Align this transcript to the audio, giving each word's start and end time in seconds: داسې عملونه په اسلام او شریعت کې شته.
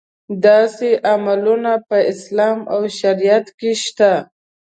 داسې 0.45 0.89
عملونه 1.13 1.71
په 1.87 1.97
اسلام 2.13 2.59
او 2.73 2.79
شریعت 2.99 3.47
کې 3.59 3.71
شته. 3.83 4.11